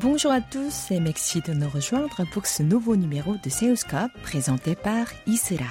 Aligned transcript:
Bonjour 0.00 0.32
à 0.32 0.40
tous 0.40 0.90
et 0.90 1.00
merci 1.00 1.42
de 1.42 1.52
nous 1.52 1.68
rejoindre 1.68 2.24
pour 2.32 2.46
ce 2.46 2.62
nouveau 2.62 2.96
numéro 2.96 3.34
de 3.44 3.50
Seoulscope 3.50 4.10
présenté 4.22 4.74
par 4.74 5.06
Isra. 5.26 5.66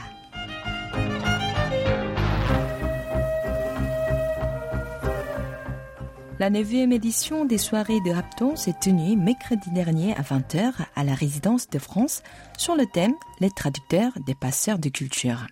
La 6.42 6.50
neuvième 6.50 6.92
édition 6.92 7.46
des 7.46 7.60
soirées 7.60 8.02
de 8.02 8.10
Rapton 8.12 8.56
s'est 8.56 8.74
tenue 8.82 9.16
mercredi 9.16 9.70
dernier 9.72 10.16
à 10.16 10.22
20h 10.22 10.72
à 10.96 11.04
la 11.04 11.14
résidence 11.14 11.70
de 11.70 11.78
France 11.78 12.24
sur 12.58 12.76
le 12.76 12.86
thème 12.88 13.14
Les 13.40 13.52
traducteurs 13.52 14.14
des 14.26 14.34
passeurs 14.34 14.80
de 14.80 14.90
culture. 14.90 15.46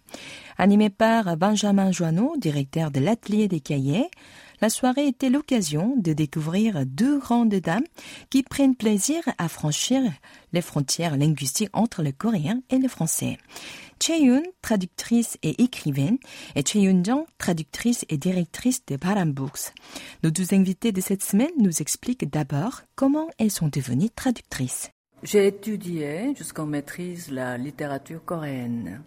Animée 0.62 0.90
par 0.90 1.38
Benjamin 1.38 1.90
Joanneau, 1.90 2.36
directeur 2.36 2.91
de 2.91 2.99
l'atelier 2.99 3.48
des 3.48 3.62
cahiers, 3.62 4.09
la 4.59 4.70
soirée 4.70 5.08
était 5.08 5.30
l'occasion 5.30 5.95
de 5.95 6.12
découvrir 6.12 6.85
deux 6.85 7.18
grandes 7.18 7.55
dames 7.55 7.85
qui 8.30 8.44
prennent 8.44 8.76
plaisir 8.76 9.23
à 9.38 9.48
franchir 9.48 10.02
les 10.52 10.59
frontières 10.62 11.16
linguistiques 11.16 11.70
entre 11.72 12.04
le 12.04 12.12
coréen 12.12 12.62
et 12.70 12.77
le 12.77 12.90
français. 12.90 13.38
Cheyun, 14.04 14.44
traductrice 14.62 15.38
et 15.44 15.63
écrivaine, 15.63 16.18
et 16.55 16.66
Cheyun 16.66 17.04
Jang, 17.05 17.23
traductrice 17.38 18.04
et 18.10 18.18
directrice 18.18 18.85
de 18.85 18.98
Baram 18.98 19.32
Books. 19.32 19.71
Nos 20.23 20.30
deux 20.30 20.54
invités 20.54 20.91
de 20.91 20.99
cette 20.99 21.23
semaine 21.23 21.48
nous 21.57 21.82
expliquent 21.82 22.30
d'abord 22.30 22.82
comment 22.96 23.30
elles 23.38 23.49
sont 23.49 23.70
devenues 23.70 24.10
traductrices. 24.10 24.91
J'ai 25.24 25.48
étudié 25.48 26.35
jusqu'en 26.35 26.65
maîtrise 26.65 27.32
la 27.32 27.57
littérature 27.57 28.26
coréenne. 28.26 29.02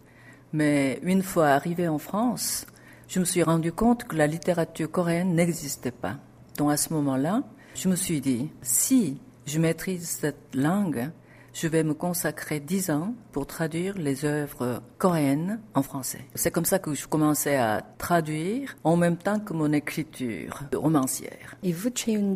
Mais 0.52 1.00
une 1.02 1.22
fois 1.22 1.48
arrivée 1.48 1.88
en 1.88 1.98
France, 1.98 2.66
je 3.08 3.20
me 3.20 3.24
suis 3.24 3.42
rendu 3.42 3.72
compte 3.72 4.04
que 4.04 4.16
la 4.16 4.26
littérature 4.26 4.90
coréenne 4.90 5.34
n'existait 5.34 5.90
pas. 5.90 6.16
Donc 6.56 6.70
à 6.70 6.76
ce 6.76 6.92
moment-là, 6.92 7.42
je 7.74 7.88
me 7.88 7.96
suis 7.96 8.20
dit, 8.20 8.50
si 8.62 9.18
je 9.46 9.58
maîtrise 9.58 10.08
cette 10.08 10.54
langue, 10.54 11.10
je 11.52 11.68
vais 11.68 11.84
me 11.84 11.94
consacrer 11.94 12.60
dix 12.60 12.90
ans 12.90 13.14
pour 13.30 13.46
traduire 13.46 13.96
les 13.98 14.24
œuvres 14.24 14.82
coréennes 14.98 15.60
en 15.74 15.82
français. 15.82 16.20
C'est 16.34 16.50
comme 16.50 16.64
ça 16.64 16.78
que 16.78 16.94
je 16.94 17.06
commençais 17.06 17.56
à 17.56 17.82
traduire 17.98 18.76
en 18.84 18.96
même 18.96 19.16
temps 19.16 19.38
que 19.38 19.52
mon 19.52 19.72
écriture 19.72 20.62
romancière. 20.74 21.56
Et 21.62 21.72
vous, 21.72 21.90
Cheon 21.94 22.34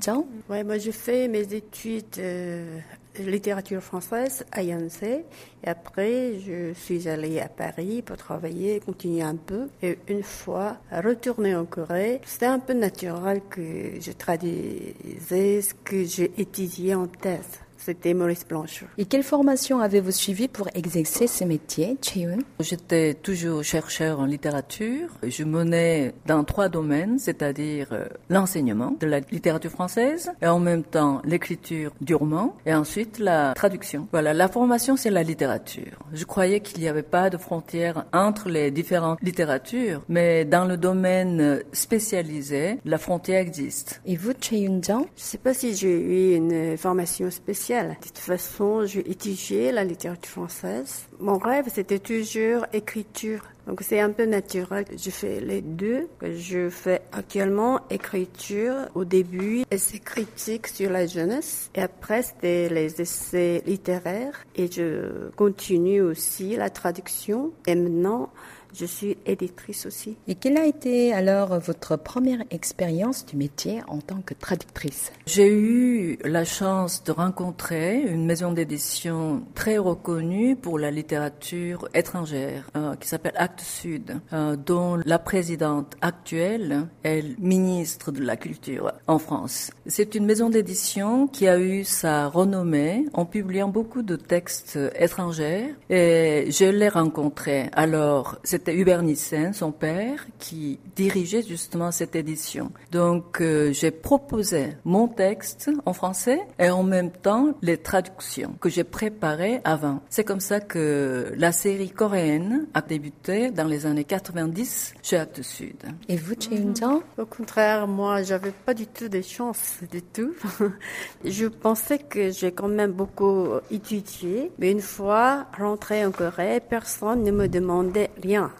Ouais, 0.48 0.64
moi 0.64 0.78
je 0.78 0.90
fais 0.90 1.28
mes 1.28 1.54
études 1.54 2.18
euh, 2.18 2.78
littérature 3.24 3.82
française 3.82 4.44
à 4.52 4.62
Yonsei. 4.62 5.24
Et 5.64 5.68
après, 5.68 6.38
je 6.40 6.72
suis 6.74 7.08
allée 7.08 7.40
à 7.40 7.48
Paris 7.48 8.02
pour 8.02 8.16
travailler, 8.16 8.80
continuer 8.80 9.22
un 9.22 9.36
peu. 9.36 9.68
Et 9.82 9.98
une 10.08 10.22
fois 10.22 10.78
retournée 10.90 11.54
en 11.54 11.64
Corée, 11.64 12.20
c'était 12.24 12.46
un 12.46 12.58
peu 12.58 12.72
naturel 12.72 13.42
que 13.48 14.00
je 14.00 14.12
traduisais 14.12 15.62
ce 15.62 15.74
que 15.74 16.04
j'ai 16.04 16.32
étudié 16.38 16.94
en 16.94 17.06
thèse. 17.06 17.65
C'était 17.86 18.14
Maurice 18.14 18.44
Blanchot. 18.44 18.86
Et 18.98 19.04
quelle 19.04 19.22
formation 19.22 19.78
avez-vous 19.78 20.10
suivi 20.10 20.48
pour 20.48 20.68
exercer 20.74 21.28
ce 21.28 21.44
métier, 21.44 21.96
Cheun 22.02 22.38
J'étais 22.58 23.14
toujours 23.14 23.62
chercheur 23.62 24.18
en 24.18 24.24
littérature. 24.24 25.10
Je 25.22 25.44
menais 25.44 26.12
dans 26.26 26.42
trois 26.42 26.68
domaines, 26.68 27.20
c'est-à-dire 27.20 27.90
euh, 27.92 28.06
l'enseignement 28.28 28.96
de 28.98 29.06
la 29.06 29.20
littérature 29.20 29.70
française 29.70 30.32
et 30.42 30.48
en 30.48 30.58
même 30.58 30.82
temps 30.82 31.22
l'écriture 31.24 31.92
du 32.00 32.16
roman 32.16 32.56
et 32.66 32.74
ensuite 32.74 33.20
la 33.20 33.52
traduction. 33.54 34.08
Voilà, 34.10 34.34
la 34.34 34.48
formation 34.48 34.96
c'est 34.96 35.10
la 35.10 35.22
littérature. 35.22 36.00
Je 36.12 36.24
croyais 36.24 36.58
qu'il 36.58 36.80
n'y 36.80 36.88
avait 36.88 37.04
pas 37.04 37.30
de 37.30 37.36
frontière 37.36 38.04
entre 38.12 38.48
les 38.48 38.72
différentes 38.72 39.22
littératures, 39.22 40.02
mais 40.08 40.44
dans 40.44 40.64
le 40.64 40.76
domaine 40.76 41.62
spécialisé, 41.72 42.80
la 42.84 42.98
frontière 42.98 43.38
existe. 43.38 44.00
Et 44.06 44.16
vous, 44.16 44.32
Cheun 44.40 44.80
Jang 44.82 45.06
Je 45.14 45.22
ne 45.22 45.26
sais 45.28 45.38
pas 45.38 45.54
si 45.54 45.76
j'ai 45.76 46.32
eu 46.32 46.34
une 46.34 46.76
formation 46.76 47.30
spéciale 47.30 47.75
de 47.84 47.94
toute 47.94 48.18
façon, 48.18 48.86
j'ai 48.86 49.08
étudié 49.10 49.72
la 49.72 49.84
littérature 49.84 50.30
française. 50.30 51.06
Mon 51.20 51.38
rêve, 51.38 51.66
c'était 51.72 51.98
toujours 51.98 52.66
écriture. 52.72 53.42
Donc 53.66 53.80
c'est 53.82 54.00
un 54.00 54.10
peu 54.10 54.24
naturel. 54.26 54.84
Je 54.96 55.10
fais 55.10 55.40
les 55.40 55.60
deux. 55.60 56.08
Je 56.22 56.70
fais 56.70 57.02
actuellement 57.12 57.80
écriture 57.90 58.74
au 58.94 59.04
début, 59.04 59.64
essais 59.70 59.98
critiques 59.98 60.68
sur 60.68 60.90
la 60.90 61.06
jeunesse. 61.06 61.70
Et 61.74 61.82
après, 61.82 62.22
c'était 62.22 62.68
les 62.68 63.00
essais 63.00 63.62
littéraires. 63.66 64.44
Et 64.54 64.70
je 64.70 65.30
continue 65.36 66.00
aussi 66.00 66.56
la 66.56 66.70
traduction. 66.70 67.52
Et 67.66 67.74
maintenant, 67.74 68.30
je 68.78 68.86
suis 68.86 69.16
éditrice 69.26 69.86
aussi. 69.86 70.16
Et 70.28 70.34
quelle 70.34 70.58
a 70.58 70.66
été 70.66 71.12
alors 71.12 71.58
votre 71.58 71.96
première 71.96 72.44
expérience 72.50 73.24
du 73.26 73.36
métier 73.36 73.80
en 73.88 73.98
tant 73.98 74.20
que 74.24 74.34
traductrice? 74.34 75.12
J'ai 75.26 75.52
eu 75.52 76.18
la 76.24 76.44
chance 76.44 77.02
de 77.04 77.12
rencontrer 77.12 78.02
une 78.02 78.26
maison 78.26 78.52
d'édition 78.52 79.42
très 79.54 79.78
reconnue 79.78 80.56
pour 80.56 80.78
la 80.78 80.90
littérature 80.90 81.88
étrangère 81.94 82.68
euh, 82.76 82.96
qui 82.96 83.08
s'appelle 83.08 83.34
Actes 83.36 83.60
Sud, 83.60 84.20
euh, 84.32 84.56
dont 84.56 84.98
la 85.04 85.18
présidente 85.18 85.96
actuelle 86.00 86.88
est 87.04 87.38
ministre 87.38 88.12
de 88.12 88.22
la 88.22 88.36
Culture 88.36 88.92
en 89.06 89.18
France. 89.18 89.70
C'est 89.86 90.14
une 90.14 90.26
maison 90.26 90.50
d'édition 90.50 91.26
qui 91.26 91.48
a 91.48 91.58
eu 91.58 91.84
sa 91.84 92.28
renommée 92.28 93.06
en 93.14 93.24
publiant 93.24 93.68
beaucoup 93.68 94.02
de 94.02 94.16
textes 94.16 94.78
étrangers 94.98 95.74
et 95.88 96.46
je 96.50 96.66
l'ai 96.66 96.88
rencontrée. 96.88 97.70
Alors, 97.72 98.36
c'était 98.44 98.65
c'était 98.66 98.80
Hubert 98.80 99.04
Nissen, 99.04 99.52
son 99.52 99.70
père, 99.70 100.26
qui 100.40 100.80
dirigeait 100.96 101.42
justement 101.42 101.92
cette 101.92 102.16
édition. 102.16 102.72
Donc 102.90 103.40
euh, 103.40 103.72
j'ai 103.72 103.92
proposé 103.92 104.70
mon 104.84 105.06
texte 105.06 105.70
en 105.84 105.92
français 105.92 106.40
et 106.58 106.68
en 106.68 106.82
même 106.82 107.12
temps 107.12 107.54
les 107.62 107.78
traductions 107.78 108.56
que 108.60 108.68
j'ai 108.68 108.82
préparées 108.82 109.60
avant. 109.62 110.00
C'est 110.10 110.24
comme 110.24 110.40
ça 110.40 110.58
que 110.58 111.32
la 111.36 111.52
série 111.52 111.90
coréenne 111.90 112.66
a 112.74 112.82
débuté 112.82 113.52
dans 113.52 113.68
les 113.68 113.86
années 113.86 114.02
90 114.02 114.94
chez 115.00 115.16
Actes 115.16 115.42
Sud. 115.42 115.76
Et 116.08 116.16
vous, 116.16 116.34
Cheon 116.34 117.02
Au 117.18 117.26
contraire, 117.26 117.86
moi, 117.86 118.24
j'avais 118.24 118.50
pas 118.50 118.74
du 118.74 118.88
tout 118.88 119.08
de 119.08 119.22
chance 119.22 119.78
du 119.92 120.02
tout. 120.02 120.34
Je 121.24 121.46
pensais 121.46 121.98
que 121.98 122.32
j'ai 122.32 122.50
quand 122.50 122.66
même 122.66 122.90
beaucoup 122.90 123.46
étudié, 123.70 124.50
mais 124.58 124.72
une 124.72 124.80
fois 124.80 125.46
rentrée 125.56 126.04
en 126.04 126.10
Corée, 126.10 126.60
personne 126.68 127.22
ne 127.22 127.30
me 127.30 127.46
demandait 127.46 128.10
rien. 128.20 128.50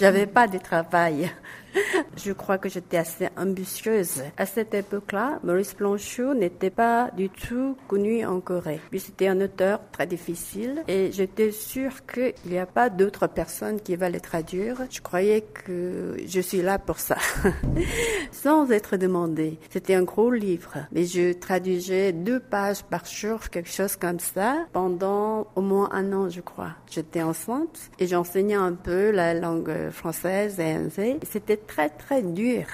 J'avais 0.00 0.26
pas 0.26 0.46
de 0.46 0.58
travail. 0.58 1.30
Je 2.16 2.32
crois 2.32 2.58
que 2.58 2.68
j'étais 2.68 2.96
assez 2.96 3.28
ambitieuse. 3.36 4.22
À 4.36 4.46
cette 4.46 4.74
époque-là, 4.74 5.40
Maurice 5.42 5.76
Blanchot 5.76 6.34
n'était 6.34 6.70
pas 6.70 7.10
du 7.16 7.28
tout 7.28 7.76
connu 7.88 8.24
en 8.24 8.40
Corée. 8.40 8.80
Puis 8.90 9.00
c'était 9.00 9.28
un 9.28 9.40
auteur 9.40 9.80
très 9.92 10.06
difficile 10.06 10.82
et 10.88 11.10
j'étais 11.12 11.50
sûre 11.50 12.06
qu'il 12.06 12.34
n'y 12.46 12.58
a 12.58 12.66
pas 12.66 12.90
d'autres 12.90 13.26
personnes 13.26 13.80
qui 13.80 13.96
va 13.96 14.10
le 14.10 14.20
traduire. 14.20 14.82
Je 14.90 15.00
croyais 15.00 15.42
que 15.42 16.16
je 16.26 16.40
suis 16.40 16.62
là 16.62 16.78
pour 16.78 16.98
ça. 16.98 17.16
Sans 18.32 18.70
être 18.70 18.96
demandé. 18.96 19.58
C'était 19.70 19.94
un 19.94 20.02
gros 20.02 20.30
livre. 20.30 20.74
Mais 20.92 21.04
je 21.04 21.32
traduisais 21.32 22.12
deux 22.12 22.40
pages 22.40 22.82
par 22.82 23.04
jour, 23.06 23.40
quelque 23.50 23.70
chose 23.70 23.96
comme 23.96 24.20
ça, 24.20 24.66
pendant 24.72 25.46
au 25.54 25.60
moins 25.60 25.88
un 25.92 26.12
an, 26.12 26.28
je 26.28 26.40
crois. 26.40 26.70
J'étais 26.90 27.22
enceinte 27.22 27.90
et 27.98 28.06
j'enseignais 28.06 28.54
un 28.54 28.72
peu 28.74 29.10
la 29.10 29.34
langue 29.34 29.90
française 29.90 30.58
et 30.60 30.76
C'était 31.22 31.56
très 31.66 31.88
très 31.88 32.22
dur. 32.22 32.64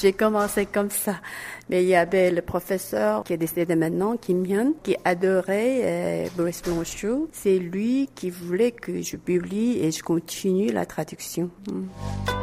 J'ai 0.00 0.12
commencé 0.12 0.66
comme 0.66 0.90
ça. 0.90 1.16
Mais 1.70 1.82
il 1.82 1.88
y 1.88 1.94
avait 1.94 2.30
le 2.30 2.42
professeur 2.42 3.24
qui 3.24 3.32
est 3.34 3.36
décédé 3.36 3.74
maintenant, 3.76 4.16
Kim 4.16 4.44
Hyun, 4.44 4.72
qui 4.82 4.96
adorait 5.04 5.80
euh, 5.82 6.28
Boris 6.36 6.62
Blanchot. 6.62 7.28
C'est 7.32 7.58
lui 7.58 8.08
qui 8.14 8.30
voulait 8.30 8.72
que 8.72 9.02
je 9.02 9.16
publie 9.16 9.78
et 9.78 9.90
je 9.90 10.02
continue 10.02 10.72
la 10.72 10.86
traduction. 10.86 11.50
Mm. 11.70 12.37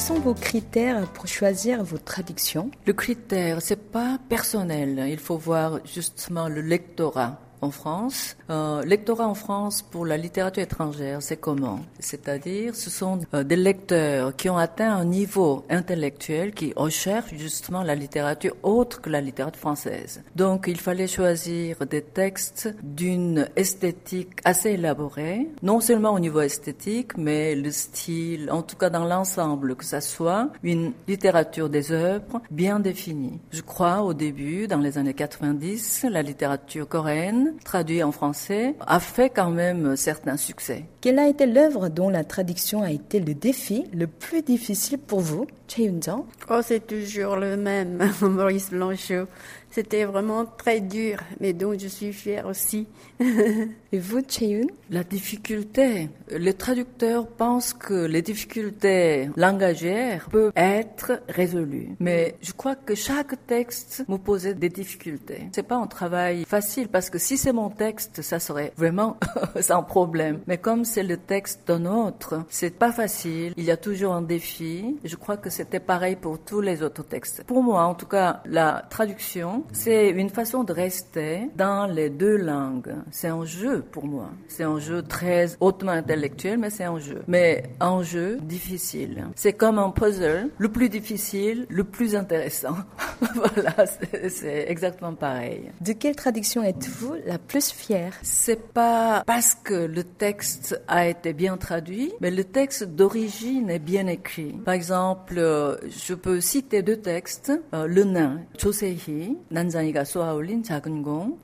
Quels 0.00 0.16
sont 0.16 0.20
vos 0.22 0.32
critères 0.32 1.06
pour 1.12 1.26
choisir 1.26 1.84
vos 1.84 1.98
traductions 1.98 2.70
Le 2.86 2.94
critère, 2.94 3.60
c'est 3.60 3.90
pas 3.90 4.16
personnel. 4.30 5.04
Il 5.10 5.18
faut 5.18 5.36
voir 5.36 5.80
justement 5.84 6.48
le 6.48 6.62
lectorat. 6.62 7.38
En 7.62 7.70
France. 7.70 8.36
Euh, 8.50 8.82
lectorat 8.84 9.26
en 9.26 9.34
France 9.34 9.82
pour 9.82 10.06
la 10.06 10.16
littérature 10.16 10.62
étrangère, 10.62 11.22
c'est 11.22 11.36
comment? 11.36 11.80
C'est-à-dire, 11.98 12.74
ce 12.74 12.90
sont 12.90 13.20
euh, 13.34 13.44
des 13.44 13.56
lecteurs 13.56 14.34
qui 14.36 14.48
ont 14.48 14.56
atteint 14.56 14.92
un 14.92 15.04
niveau 15.04 15.64
intellectuel 15.68 16.52
qui 16.52 16.72
recherchent 16.74 17.34
justement 17.34 17.82
la 17.82 17.94
littérature 17.94 18.54
autre 18.62 19.00
que 19.00 19.10
la 19.10 19.20
littérature 19.20 19.60
française. 19.60 20.22
Donc, 20.36 20.66
il 20.66 20.80
fallait 20.80 21.06
choisir 21.06 21.76
des 21.86 22.02
textes 22.02 22.68
d'une 22.82 23.48
esthétique 23.56 24.40
assez 24.44 24.70
élaborée, 24.70 25.48
non 25.62 25.80
seulement 25.80 26.12
au 26.14 26.20
niveau 26.20 26.40
esthétique, 26.40 27.16
mais 27.16 27.54
le 27.54 27.70
style, 27.70 28.50
en 28.50 28.62
tout 28.62 28.76
cas 28.76 28.90
dans 28.90 29.04
l'ensemble, 29.04 29.76
que 29.76 29.84
ça 29.84 30.00
soit 30.00 30.50
une 30.62 30.92
littérature 31.08 31.68
des 31.68 31.92
œuvres 31.92 32.40
bien 32.50 32.80
définie. 32.80 33.40
Je 33.50 33.62
crois 33.62 34.02
au 34.02 34.14
début, 34.14 34.66
dans 34.66 34.78
les 34.78 34.98
années 34.98 35.14
90, 35.14 36.06
la 36.10 36.22
littérature 36.22 36.88
coréenne, 36.88 37.49
traduite 37.64 38.02
en 38.02 38.12
français, 38.12 38.74
a 38.80 39.00
fait 39.00 39.30
quand 39.30 39.50
même 39.50 39.96
certains 39.96 40.36
succès. 40.36 40.84
Quelle 41.00 41.18
a 41.18 41.28
été 41.28 41.46
l'œuvre 41.46 41.88
dont 41.88 42.10
la 42.10 42.24
traduction 42.24 42.82
a 42.82 42.90
été 42.90 43.20
le 43.20 43.34
défi 43.34 43.84
le 43.92 44.06
plus 44.06 44.42
difficile 44.42 44.98
pour 44.98 45.20
vous, 45.20 45.46
Cheyun 45.68 46.00
Oh, 46.48 46.60
c'est 46.62 46.86
toujours 46.86 47.36
le 47.36 47.56
même, 47.56 48.10
Maurice 48.20 48.70
Blanchot. 48.70 49.26
C'était 49.70 50.04
vraiment 50.04 50.44
très 50.46 50.80
dur, 50.80 51.18
mais 51.38 51.52
dont 51.52 51.78
je 51.78 51.86
suis 51.86 52.12
fière 52.12 52.46
aussi. 52.46 52.88
Et 53.92 53.98
vous, 53.98 54.20
Cheyun 54.26 54.66
La 54.90 55.04
difficulté. 55.04 56.08
Les 56.30 56.54
traducteurs 56.54 57.26
pensent 57.26 57.72
que 57.72 58.06
les 58.06 58.22
difficultés 58.22 59.30
langagières 59.36 60.28
peuvent 60.30 60.52
être 60.56 61.22
résolues. 61.28 61.90
Mais 62.00 62.36
je 62.40 62.52
crois 62.52 62.76
que 62.76 62.94
chaque 62.94 63.46
texte 63.46 64.04
me 64.08 64.16
posait 64.16 64.54
des 64.54 64.68
difficultés. 64.68 65.48
C'est 65.52 65.64
pas 65.64 65.76
un 65.76 65.86
travail 65.86 66.44
facile 66.46 66.88
parce 66.88 67.10
que 67.10 67.18
si 67.18 67.36
c'est 67.36 67.52
mon 67.52 67.70
texte, 67.70 68.22
ça 68.22 68.38
serait 68.38 68.72
vraiment 68.76 69.18
sans 69.60 69.82
problème. 69.82 70.40
Mais 70.46 70.58
comme 70.58 70.84
c'est 70.84 71.02
le 71.02 71.16
texte 71.16 71.66
d'un 71.66 71.86
autre, 71.86 72.44
c'est 72.48 72.76
pas 72.76 72.92
facile. 72.92 73.52
Il 73.56 73.64
y 73.64 73.70
a 73.70 73.76
toujours 73.76 74.14
un 74.14 74.22
défi. 74.22 74.96
Je 75.04 75.16
crois 75.16 75.36
que 75.36 75.50
c'était 75.50 75.80
pareil 75.80 76.16
pour 76.16 76.38
tous 76.38 76.60
les 76.60 76.82
autres 76.82 77.04
textes. 77.04 77.44
Pour 77.44 77.62
moi, 77.62 77.84
en 77.84 77.94
tout 77.94 78.06
cas, 78.06 78.42
la 78.46 78.84
traduction, 78.88 79.59
c'est 79.72 80.10
une 80.10 80.30
façon 80.30 80.64
de 80.64 80.72
rester 80.72 81.48
dans 81.56 81.86
les 81.86 82.10
deux 82.10 82.36
langues. 82.36 82.94
C'est 83.10 83.28
un 83.28 83.44
jeu 83.44 83.82
pour 83.90 84.06
moi. 84.06 84.30
C'est 84.48 84.64
un 84.64 84.78
jeu 84.78 85.02
très 85.02 85.48
hautement 85.60 85.92
intellectuel, 85.92 86.58
mais 86.58 86.70
c'est 86.70 86.84
un 86.84 86.98
jeu. 86.98 87.22
Mais 87.26 87.64
un 87.80 88.02
jeu 88.02 88.38
difficile. 88.42 89.26
C'est 89.34 89.52
comme 89.52 89.78
un 89.78 89.90
puzzle. 89.90 90.50
Le 90.58 90.68
plus 90.68 90.88
difficile, 90.88 91.66
le 91.68 91.84
plus 91.84 92.14
intéressant. 92.16 92.76
voilà, 93.34 93.86
c'est 93.86 94.66
exactement 94.68 95.14
pareil. 95.14 95.70
De 95.80 95.92
quelle 95.92 96.16
traduction 96.16 96.62
êtes-vous 96.62 97.14
la 97.26 97.38
plus 97.38 97.70
fière? 97.70 98.14
C'est 98.22 98.72
pas 98.72 99.22
parce 99.26 99.54
que 99.54 99.74
le 99.74 100.04
texte 100.04 100.80
a 100.88 101.06
été 101.06 101.32
bien 101.32 101.56
traduit, 101.56 102.12
mais 102.20 102.30
le 102.30 102.44
texte 102.44 102.84
d'origine 102.84 103.70
est 103.70 103.78
bien 103.78 104.06
écrit. 104.06 104.52
Par 104.64 104.74
exemple, 104.74 105.34
euh, 105.38 105.76
je 105.88 106.14
peux 106.14 106.40
citer 106.40 106.82
deux 106.82 106.96
textes. 106.96 107.52
Euh, 107.74 107.86
le 107.86 108.04
nain, 108.04 108.40
Chosehi, 108.58 109.36
Nanzaniga 109.50 110.04
Soaolin 110.04 110.62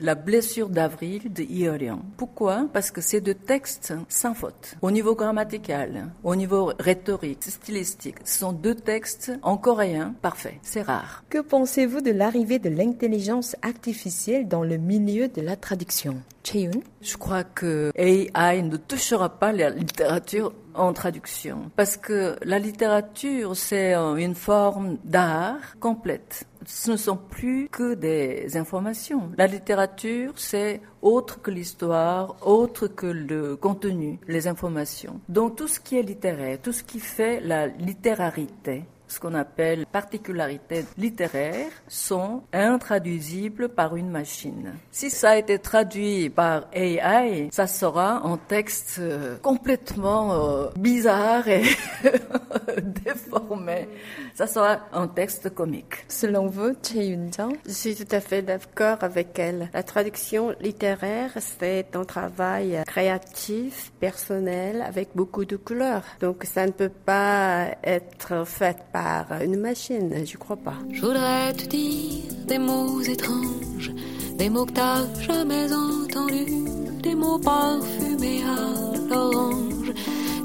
La 0.00 0.14
blessure 0.14 0.68
d'avril 0.68 1.32
de 1.32 1.42
Iorian. 1.42 2.00
Pourquoi? 2.16 2.68
Parce 2.72 2.90
que 2.90 3.00
c'est 3.00 3.20
deux 3.20 3.34
textes 3.34 3.94
sans 4.08 4.34
faute. 4.34 4.76
Au 4.82 4.90
niveau 4.90 5.14
grammatical, 5.14 6.08
au 6.24 6.36
niveau 6.36 6.72
rhétorique, 6.78 7.44
stylistique, 7.44 8.16
ce 8.24 8.38
sont 8.38 8.52
deux 8.52 8.74
textes 8.74 9.32
en 9.42 9.56
coréen 9.56 10.14
parfaits. 10.22 10.58
C'est 10.62 10.82
rare. 10.82 11.24
Que 11.28 11.38
pensez-vous 11.66 12.00
de 12.00 12.12
l'arrivée 12.12 12.60
de 12.60 12.68
l'intelligence 12.68 13.56
artificielle 13.60 14.46
dans 14.46 14.62
le 14.62 14.76
milieu 14.76 15.26
de 15.26 15.40
la 15.40 15.56
traduction? 15.56 16.22
Je 16.54 17.16
crois 17.16 17.42
que 17.42 17.90
AI 17.96 18.62
ne 18.62 18.76
touchera 18.76 19.28
pas 19.28 19.50
la 19.50 19.70
littérature 19.70 20.52
en 20.74 20.92
traduction 20.92 21.72
parce 21.74 21.96
que 21.96 22.36
la 22.44 22.60
littérature 22.60 23.56
c'est 23.56 23.94
une 23.94 24.36
forme 24.36 24.98
d'art 25.02 25.76
complète. 25.80 26.46
Ce 26.66 26.92
ne 26.92 26.96
sont 26.96 27.16
plus 27.16 27.68
que 27.68 27.94
des 27.94 28.56
informations. 28.56 29.30
La 29.36 29.48
littérature 29.48 30.34
c'est 30.36 30.80
autre 31.02 31.42
que 31.42 31.50
l'histoire, 31.50 32.36
autre 32.46 32.86
que 32.86 33.06
le 33.06 33.56
contenu, 33.56 34.20
les 34.28 34.46
informations. 34.46 35.18
Donc 35.28 35.56
tout 35.56 35.66
ce 35.66 35.80
qui 35.80 35.98
est 35.98 36.02
littéraire, 36.02 36.58
tout 36.62 36.72
ce 36.72 36.84
qui 36.84 37.00
fait 37.00 37.40
la 37.40 37.66
littérarité, 37.66 38.84
ce 39.08 39.20
qu'on 39.20 39.34
appelle 39.34 39.86
particularités 39.86 40.84
littéraires, 40.98 41.70
sont 41.88 42.42
intraduisibles 42.52 43.68
par 43.68 43.96
une 43.96 44.10
machine. 44.10 44.74
Si 44.90 45.10
ça 45.10 45.30
a 45.30 45.36
été 45.36 45.58
traduit 45.58 46.30
par 46.30 46.66
AI, 46.72 47.48
ça 47.52 47.66
sera 47.66 48.26
un 48.26 48.36
texte 48.36 48.96
euh, 48.98 49.36
complètement 49.42 50.32
euh, 50.32 50.68
bizarre 50.76 51.48
et 51.48 51.62
déformé. 53.04 53.88
Ça 54.34 54.46
sera 54.46 54.80
un 54.92 55.08
texte 55.08 55.54
comique. 55.54 56.04
Selon 56.08 56.46
vous, 56.46 56.74
Cheyun 56.82 57.30
Je 57.66 57.72
suis 57.72 57.94
tout 57.94 58.14
à 58.14 58.20
fait 58.20 58.42
d'accord 58.42 58.98
avec 59.00 59.38
elle. 59.38 59.70
La 59.72 59.82
traduction 59.82 60.54
littéraire, 60.60 61.30
c'est 61.38 61.96
un 61.96 62.04
travail 62.04 62.82
créatif, 62.86 63.92
personnel, 64.00 64.82
avec 64.82 65.10
beaucoup 65.14 65.44
de 65.44 65.56
couleurs. 65.56 66.02
Donc 66.20 66.44
ça 66.44 66.66
ne 66.66 66.72
peut 66.72 66.90
pas 66.90 67.68
être 67.82 68.46
fait 68.46 68.76
par 68.96 69.42
une 69.42 69.56
machine, 69.56 70.10
je 70.24 70.36
crois 70.38 70.56
pas. 70.56 70.78
Je 70.90 71.02
voudrais 71.02 71.52
te 71.52 71.66
dire 71.66 72.22
des 72.46 72.58
mots 72.58 73.02
étranges, 73.02 73.92
des 74.38 74.48
mots 74.48 74.64
que 74.64 74.72
t'as 74.72 75.04
jamais 75.20 75.66
entendus, 75.70 76.64
des 77.02 77.14
mots 77.14 77.38
parfumés 77.38 78.42
à 78.44 79.14
l'orange, 79.14 79.92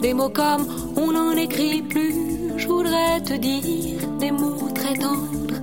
des 0.02 0.14
mots 0.14 0.34
comme 0.42 0.66
on 0.98 1.14
n'en 1.14 1.32
écrit 1.32 1.82
plus. 1.82 2.14
Je 2.58 2.68
voudrais 2.68 3.22
te 3.22 3.36
dire 3.36 4.02
des 4.20 4.32
mots 4.32 4.68
très 4.76 4.96
tendres, 4.96 5.60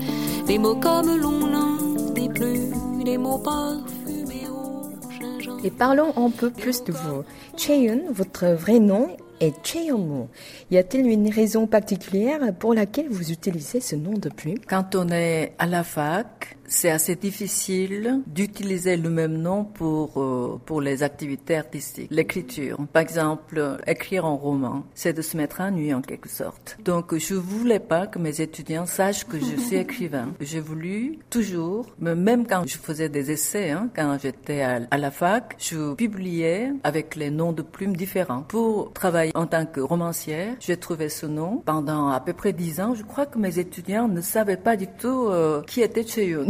des 0.46 0.58
mots 0.58 0.80
comme 0.86 1.10
l'on 1.22 1.46
n'en 1.54 1.76
dit 2.14 2.30
plus, 2.30 2.70
des 3.04 3.18
mots 3.18 3.42
parfumés 3.50 4.48
au 4.48 5.10
gingembre. 5.12 5.62
Et 5.62 5.70
parlons 5.70 6.12
un 6.16 6.30
peu 6.30 6.48
plus 6.48 6.82
de 6.84 6.92
vous. 6.92 7.22
Cheyun, 7.54 8.00
votre 8.10 8.46
vrai 8.46 8.78
nom 8.78 9.08
et 9.40 9.52
Cheyomu. 9.62 10.26
Y 10.70 10.78
a-t-il 10.78 11.06
une 11.06 11.30
raison 11.30 11.66
particulière 11.66 12.40
pour 12.58 12.74
laquelle 12.74 13.08
vous 13.08 13.30
utilisez 13.30 13.80
ce 13.80 13.96
nom 13.96 14.14
de 14.14 14.28
plume? 14.28 14.58
Quand 14.66 14.94
on 14.94 15.08
est 15.08 15.54
à 15.58 15.66
la 15.66 15.84
fac, 15.84 16.56
c'est 16.68 16.90
assez 16.90 17.16
difficile 17.16 18.20
d'utiliser 18.26 18.96
le 18.96 19.08
même 19.10 19.38
nom 19.38 19.64
pour 19.64 20.20
euh, 20.20 20.60
pour 20.64 20.80
les 20.80 21.02
activités 21.02 21.56
artistiques. 21.56 22.08
L'écriture, 22.10 22.78
par 22.92 23.02
exemple, 23.02 23.78
écrire 23.86 24.26
un 24.26 24.34
roman, 24.34 24.84
c'est 24.94 25.12
de 25.12 25.22
se 25.22 25.36
mettre 25.36 25.60
à 25.60 25.70
nuit 25.70 25.94
en 25.94 26.02
quelque 26.02 26.28
sorte. 26.28 26.76
Donc, 26.84 27.16
je 27.16 27.34
voulais 27.34 27.80
pas 27.80 28.06
que 28.06 28.18
mes 28.18 28.40
étudiants 28.40 28.86
sachent 28.86 29.24
que 29.24 29.38
je 29.38 29.56
suis 29.56 29.76
écrivain. 29.86 30.28
J'ai 30.40 30.60
voulu 30.60 31.18
toujours, 31.30 31.86
même 31.98 32.46
quand 32.46 32.64
je 32.66 32.76
faisais 32.76 33.08
des 33.08 33.30
essais, 33.30 33.70
hein, 33.70 33.88
quand 33.94 34.18
j'étais 34.22 34.60
à, 34.60 34.80
à 34.90 34.98
la 34.98 35.10
fac, 35.10 35.56
je 35.58 35.94
publiais 35.94 36.72
avec 36.84 37.16
les 37.16 37.30
noms 37.30 37.52
de 37.52 37.62
plumes 37.62 37.96
différents. 37.96 38.42
Pour 38.42 38.92
travailler 38.92 39.27
en 39.34 39.46
tant 39.46 39.66
que 39.66 39.80
romancière, 39.80 40.54
j'ai 40.60 40.76
trouvé 40.76 41.08
ce 41.08 41.26
nom 41.26 41.62
pendant 41.64 42.08
à 42.08 42.20
peu 42.20 42.32
près 42.32 42.52
dix 42.52 42.80
ans. 42.80 42.94
Je 42.94 43.02
crois 43.02 43.26
que 43.26 43.38
mes 43.38 43.58
étudiants 43.58 44.08
ne 44.08 44.20
savaient 44.20 44.56
pas 44.56 44.76
du 44.76 44.86
tout 44.86 45.28
euh, 45.28 45.62
qui 45.62 45.80
était 45.80 46.06
Cheyun. 46.06 46.46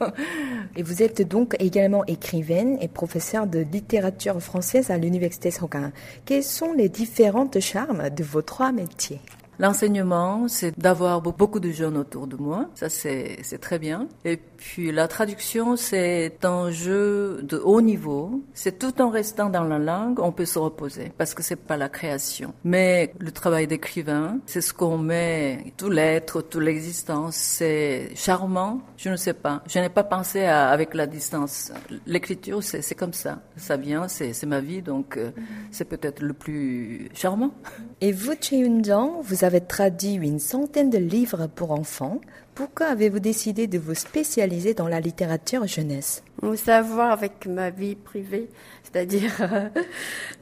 Et 0.76 0.82
vous 0.82 1.02
êtes 1.02 1.26
donc 1.26 1.56
également 1.58 2.04
écrivaine 2.04 2.76
et 2.80 2.88
professeure 2.88 3.46
de 3.46 3.60
littérature 3.60 4.40
française 4.40 4.90
à 4.90 4.98
l'Université 4.98 5.50
Sogan. 5.50 5.90
Quels 6.26 6.42
sont 6.42 6.72
les 6.72 6.88
différents 6.90 7.48
charmes 7.60 8.10
de 8.10 8.22
vos 8.22 8.42
trois 8.42 8.72
métiers? 8.72 9.20
L'enseignement, 9.58 10.48
c'est 10.48 10.78
d'avoir 10.78 11.20
beaucoup 11.22 11.60
de 11.60 11.70
jeunes 11.70 11.96
autour 11.96 12.26
de 12.26 12.36
moi. 12.36 12.68
Ça, 12.74 12.88
c'est 12.88 13.58
très 13.60 13.78
bien. 13.78 14.08
Et 14.24 14.36
puis 14.36 14.92
la 14.92 15.08
traduction, 15.08 15.76
c'est 15.76 16.44
un 16.44 16.70
jeu 16.70 17.40
de 17.42 17.58
haut 17.58 17.80
niveau. 17.80 18.42
C'est 18.54 18.78
tout 18.78 19.00
en 19.00 19.10
restant 19.10 19.48
dans 19.48 19.64
la 19.64 19.78
langue, 19.78 20.20
on 20.20 20.32
peut 20.32 20.44
se 20.44 20.58
reposer 20.58 21.12
parce 21.16 21.34
que 21.34 21.42
c'est 21.42 21.56
pas 21.56 21.76
la 21.76 21.88
création. 21.88 22.52
Mais 22.64 23.12
le 23.18 23.30
travail 23.30 23.66
d'écrivain, 23.66 24.38
c'est 24.46 24.60
ce 24.60 24.72
qu'on 24.72 24.98
met, 24.98 25.72
tout 25.76 25.90
l'être, 25.90 26.42
toute 26.42 26.62
l'existence. 26.62 27.36
C'est 27.36 28.10
charmant. 28.14 28.80
Je 28.96 29.10
ne 29.10 29.16
sais 29.16 29.34
pas. 29.34 29.62
Je 29.66 29.78
n'ai 29.78 29.88
pas 29.88 30.04
pensé 30.04 30.44
à, 30.44 30.68
avec 30.68 30.94
la 30.94 31.06
distance. 31.06 31.72
L'écriture, 32.06 32.62
c'est 32.62 32.94
comme 32.94 33.12
ça. 33.12 33.40
Ça 33.56 33.76
vient, 33.76 34.08
c'est 34.08 34.46
ma 34.46 34.60
vie, 34.60 34.82
donc 34.82 35.16
euh, 35.16 35.30
c'est 35.70 35.84
peut-être 35.84 36.22
le 36.22 36.32
plus 36.32 37.08
charmant. 37.14 37.52
Et 38.00 38.12
vous, 38.12 38.34
Cheyun 38.40 38.82
vous 39.22 39.44
avez 39.44 39.45
traduit 39.68 40.14
une 40.14 40.38
centaine 40.38 40.90
de 40.90 40.98
livres 40.98 41.46
pour 41.46 41.70
enfants 41.70 42.20
Pourquoi 42.54 42.86
avez-vous 42.86 43.20
décidé 43.20 43.66
de 43.66 43.78
vous 43.78 43.94
spécialiser 43.94 44.74
dans 44.74 44.88
la 44.88 45.00
littérature 45.00 45.66
jeunesse? 45.66 46.22
Vous 46.42 46.56
savoir 46.56 47.12
avec 47.12 47.46
ma 47.46 47.70
vie 47.70 47.94
privée, 47.94 48.48
c'est-à-dire 48.82 49.32
euh, 49.40 49.68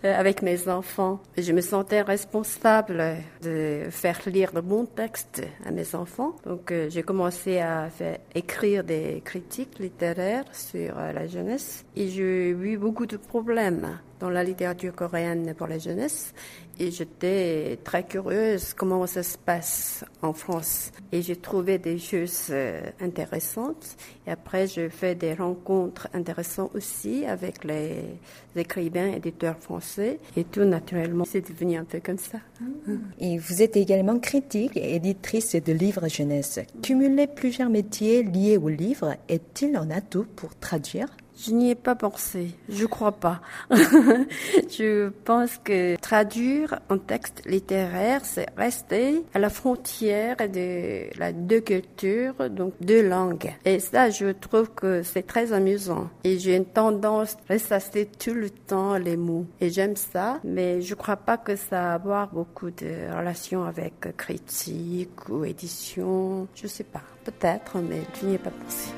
avec 0.02 0.42
mes 0.42 0.68
enfants. 0.68 1.20
Je 1.37 1.52
me 1.52 1.61
sentais 1.61 2.02
responsable 2.02 3.16
de 3.42 3.82
faire 3.90 4.20
lire 4.26 4.52
de 4.52 4.61
bons 4.61 4.87
textes 4.87 5.42
à 5.66 5.70
mes 5.70 5.94
enfants. 5.94 6.34
Donc 6.44 6.73
euh, 6.73 6.88
j'ai 6.90 7.02
commencé 7.02 7.58
à 7.58 7.88
faire, 7.90 8.18
écrire 8.34 8.84
des 8.84 9.23
critiques 9.25 9.78
littéraires 9.78 10.44
sur 10.52 10.99
euh, 10.99 11.12
la 11.12 11.26
jeunesse 11.26 11.84
et 11.94 12.08
j'ai 12.08 12.50
eu 12.50 12.76
beaucoup 12.76 13.06
de 13.06 13.16
problèmes 13.16 13.99
dans 14.21 14.30
la 14.30 14.44
littérature 14.44 14.94
coréenne 14.94 15.54
pour 15.54 15.66
la 15.66 15.78
jeunesse 15.78 16.33
et 16.78 16.90
j'étais 16.90 17.78
très 17.85 18.04
curieuse 18.04 18.75
comment 18.75 19.06
ça 19.06 19.23
se 19.23 19.38
passe 19.38 20.04
en 20.23 20.33
France. 20.33 20.90
Et 21.12 21.23
j'ai 21.23 21.37
trouvé 21.37 21.78
des 21.78 21.99
choses 21.99 22.49
euh, 22.50 22.83
intéressantes. 23.00 23.97
Et 24.26 24.30
après, 24.30 24.66
j'ai 24.66 24.88
fait 24.88 25.14
des 25.14 25.35
rencontres 25.35 26.09
intéressantes 26.12 26.75
aussi 26.75 27.25
avec 27.26 27.64
les 27.64 28.18
écrivains, 28.56 29.12
éditeurs 29.12 29.59
français. 29.59 30.18
Et 30.37 30.44
tout 30.44 30.64
naturellement, 30.64 31.25
c'est 31.25 31.49
devenu 31.49 31.76
un 31.76 31.85
peu 31.85 32.00
comme 32.00 32.18
ça. 32.18 32.38
Et 33.21 33.38
vous 33.38 33.62
êtes 33.62 33.76
également 33.76 34.18
critique 34.18 34.76
et 34.76 34.97
éditrice 34.97 35.54
de 35.54 35.73
livres 35.73 36.09
jeunesse. 36.09 36.61
Cumuler 36.83 37.26
plusieurs 37.26 37.71
métiers 37.71 38.23
liés 38.23 38.56
au 38.56 38.68
livre 38.68 39.16
est-il 39.28 39.76
un 39.76 39.90
atout 39.90 40.26
pour 40.37 40.54
traduire? 40.56 41.09
Je 41.46 41.52
n'y 41.52 41.70
ai 41.70 41.74
pas 41.74 41.94
pensé, 41.94 42.54
je 42.68 42.86
crois 42.86 43.12
pas. 43.12 43.40
je 43.70 45.08
pense 45.24 45.58
que 45.58 45.96
traduire 45.96 46.80
un 46.88 46.98
texte 46.98 47.42
littéraire, 47.46 48.24
c'est 48.24 48.46
rester 48.56 49.24
à 49.34 49.38
la 49.38 49.50
frontière 49.50 50.36
de 50.36 51.18
la 51.18 51.32
deux 51.32 51.60
cultures, 51.60 52.50
donc 52.50 52.74
deux 52.80 53.06
langues. 53.06 53.52
Et 53.64 53.78
ça, 53.78 54.10
je 54.10 54.26
trouve 54.32 54.70
que 54.70 55.02
c'est 55.02 55.26
très 55.26 55.52
amusant. 55.52 56.08
Et 56.24 56.38
j'ai 56.38 56.56
une 56.56 56.64
tendance 56.64 57.36
à 57.48 57.54
ressasser 57.54 58.06
tout 58.06 58.34
le 58.34 58.50
temps 58.50 58.96
les 58.96 59.16
mots. 59.16 59.46
Et 59.60 59.70
j'aime 59.70 59.96
ça, 59.96 60.40
mais 60.44 60.80
je 60.80 60.94
crois 60.94 61.16
pas 61.16 61.36
que 61.36 61.56
ça 61.56 61.74
a 61.74 61.84
à 61.84 61.94
avoir 61.94 62.28
beaucoup 62.28 62.70
de 62.70 63.14
relations 63.14 63.64
avec 63.64 64.16
critique 64.16 65.28
ou 65.28 65.44
édition. 65.44 66.48
Je 66.54 66.66
sais 66.66 66.84
pas. 66.84 67.02
Peut-être, 67.24 67.78
mais 67.78 68.02
je 68.20 68.26
n'y 68.26 68.34
ai 68.34 68.38
pas 68.38 68.50
pensé. 68.50 68.90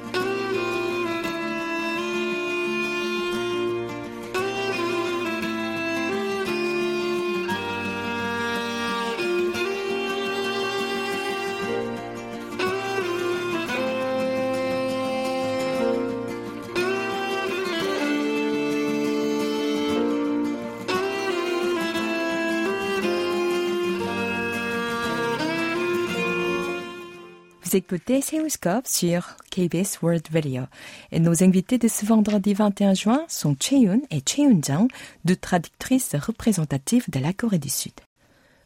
Vous 27.67 27.75
écoutez 27.75 28.21
Seoulscope 28.21 28.87
sur 28.87 29.37
KBS 29.51 30.01
World 30.01 30.29
Radio. 30.33 30.63
Et 31.11 31.19
nos 31.19 31.43
invités 31.43 31.79
de 31.79 31.89
ce 31.89 32.07
vendredi 32.07 32.55
21 32.55 32.95
juin 32.95 33.25
sont 33.27 33.57
Cheun 33.59 34.03
et 34.13 34.21
Cheun 34.25 34.61
Jang, 34.63 34.87
deux 35.25 35.35
traductrices 35.35 36.15
représentatives 36.15 37.11
de 37.11 37.19
la 37.19 37.33
Corée 37.33 37.59
du 37.59 37.69
Sud. 37.69 37.95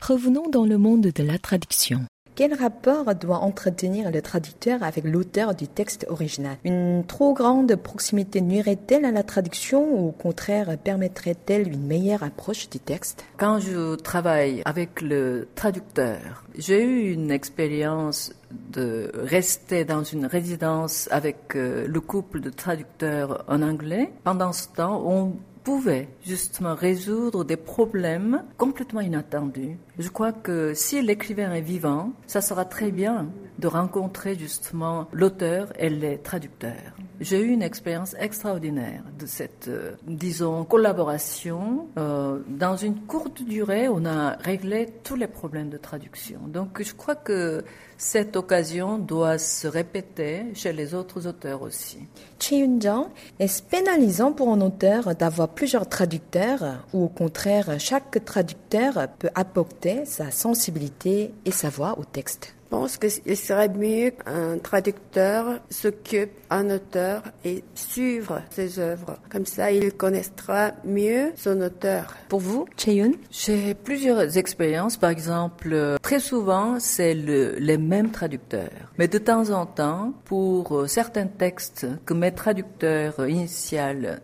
Revenons 0.02 0.50
dans 0.50 0.66
le 0.66 0.76
monde 0.76 1.07
de 1.14 1.23
la 1.23 1.38
traduction. 1.38 2.02
Quel 2.35 2.52
rapport 2.52 3.14
doit 3.14 3.38
entretenir 3.38 4.11
le 4.11 4.21
traducteur 4.21 4.83
avec 4.83 5.04
l'auteur 5.04 5.54
du 5.54 5.66
texte 5.66 6.07
original? 6.11 6.57
Une 6.64 7.02
trop 7.07 7.33
grande 7.33 7.75
proximité 7.76 8.42
nuirait-elle 8.42 9.07
à 9.07 9.12
la 9.12 9.23
traduction 9.23 9.95
ou 9.95 10.09
au 10.09 10.12
contraire 10.12 10.76
permettrait-elle 10.76 11.69
une 11.69 11.87
meilleure 11.87 12.23
approche 12.23 12.69
du 12.69 12.78
texte? 12.78 13.25
Quand 13.38 13.61
je 13.61 13.95
travaille 13.97 14.62
avec 14.66 15.00
le 15.00 15.49
traducteur, 15.54 16.45
j'ai 16.57 16.83
eu 16.83 17.12
une 17.12 17.30
expérience 17.30 18.33
de 18.50 19.11
rester 19.14 19.85
dans 19.85 20.02
une 20.02 20.26
résidence 20.26 21.09
avec 21.11 21.54
euh, 21.57 21.87
le 21.87 22.00
couple 22.00 22.40
de 22.40 22.50
traducteurs 22.50 23.45
en 23.49 23.62
anglais. 23.62 24.12
Pendant 24.25 24.52
ce 24.52 24.69
temps, 24.69 25.02
on 25.07 25.37
pouvait 25.64 26.09
justement 26.25 26.75
résoudre 26.75 27.45
des 27.45 27.57
problèmes 27.57 28.42
complètement 28.57 29.00
inattendus. 29.00 29.76
Je 29.99 30.09
crois 30.09 30.33
que 30.33 30.73
si 30.75 31.02
l'écrivain 31.02 31.52
est 31.52 31.61
vivant, 31.61 32.12
ça 32.26 32.40
sera 32.40 32.64
très 32.64 32.90
bien 32.90 33.28
de 33.59 33.66
rencontrer 33.66 34.38
justement 34.38 35.07
l'auteur 35.12 35.73
et 35.78 35.90
les 35.90 36.19
traducteurs. 36.19 36.95
J'ai 37.20 37.42
eu 37.42 37.48
une 37.48 37.60
expérience 37.60 38.16
extraordinaire 38.18 39.02
de 39.18 39.26
cette, 39.26 39.68
euh, 39.68 39.92
disons, 40.06 40.64
collaboration. 40.64 41.88
Euh, 41.98 42.38
dans 42.48 42.76
une 42.76 42.98
courte 43.00 43.42
durée, 43.42 43.88
on 43.88 44.06
a 44.06 44.30
réglé 44.36 44.88
tous 45.04 45.16
les 45.16 45.26
problèmes 45.26 45.68
de 45.68 45.76
traduction. 45.76 46.40
Donc 46.48 46.82
je 46.82 46.94
crois 46.94 47.16
que 47.16 47.62
cette 47.98 48.36
occasion 48.36 48.96
doit 48.96 49.36
se 49.36 49.68
répéter 49.68 50.44
chez 50.54 50.72
les 50.72 50.94
autres 50.94 51.26
auteurs 51.26 51.60
aussi. 51.60 51.98
Chi 52.38 52.60
Yun-jang, 52.60 53.08
est-ce 53.38 53.62
pénalisant 53.62 54.32
pour 54.32 54.48
un 54.48 54.62
auteur 54.62 55.14
d'avoir 55.14 55.50
plusieurs 55.50 55.90
traducteurs 55.90 56.86
ou 56.94 57.04
au 57.04 57.08
contraire 57.08 57.78
chaque 57.78 58.24
traducteur 58.24 59.08
peut 59.18 59.28
apporter 59.34 60.06
sa 60.06 60.30
sensibilité 60.30 61.34
et 61.44 61.50
sa 61.50 61.68
voix 61.68 61.98
au 61.98 62.04
texte 62.04 62.54
pense 62.70 62.96
qu'il 62.96 63.36
serait 63.36 63.68
mieux 63.68 64.12
qu'un 64.12 64.58
traducteur 64.58 65.60
s'occupe 65.68 66.30
un 66.50 66.70
auteur 66.70 67.22
et 67.44 67.62
suivre 67.74 68.42
ses 68.50 68.78
œuvres. 68.78 69.18
Comme 69.30 69.46
ça, 69.46 69.70
il 69.70 69.92
connaîtra 69.92 70.72
mieux 70.84 71.32
son 71.36 71.60
auteur. 71.60 72.16
Pour 72.28 72.40
vous, 72.40 72.66
Cheyun 72.76 73.12
J'ai 73.30 73.74
plusieurs 73.74 74.36
expériences. 74.36 74.96
Par 74.96 75.10
exemple, 75.10 75.96
très 76.02 76.20
souvent, 76.20 76.78
c'est 76.78 77.14
le, 77.14 77.56
les 77.58 77.78
mêmes 77.78 78.10
traducteurs. 78.10 78.92
Mais 78.98 79.08
de 79.08 79.18
temps 79.18 79.50
en 79.50 79.66
temps, 79.66 80.12
pour 80.24 80.84
certains 80.88 81.26
textes 81.26 81.86
que 82.06 82.14
mes 82.14 82.32
traducteurs 82.32 83.28
initiaux 83.28 83.50